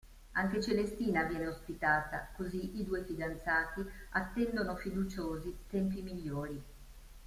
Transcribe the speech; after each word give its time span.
Anche 0.31 0.61
Celestina 0.63 1.25
viene 1.25 1.45
ospitata, 1.45 2.29
così 2.35 2.75
i 2.79 2.85
due 2.85 3.03
fidanzati 3.05 3.85
attendono 4.13 4.75
fiduciosi 4.75 5.55
tempi 5.69 6.01
migliori. 6.01 6.59